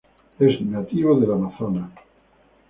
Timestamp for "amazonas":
1.31-1.91